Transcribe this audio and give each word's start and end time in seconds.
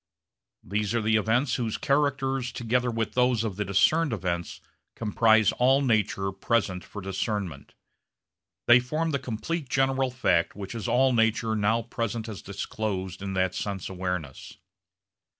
These 0.63 0.95
are 0.95 1.01
the 1.03 1.15
events 1.15 1.57
whose 1.57 1.77
characters 1.77 2.51
together 2.51 2.89
with 2.89 3.13
those 3.13 3.43
of 3.43 3.55
the 3.55 3.63
discerned 3.63 4.13
events 4.13 4.59
comprise 4.95 5.51
all 5.59 5.83
nature 5.83 6.31
present 6.31 6.83
for 6.83 7.03
discernment. 7.03 7.75
They 8.65 8.79
form 8.79 9.11
the 9.11 9.19
complete 9.19 9.69
general 9.69 10.09
fact 10.09 10.55
which 10.55 10.73
is 10.73 10.87
all 10.87 11.13
nature 11.13 11.55
now 11.55 11.83
present 11.83 12.27
as 12.27 12.41
disclosed 12.41 13.21
in 13.21 13.33
that 13.35 13.53
sense 13.53 13.89
awareness. 13.89 14.57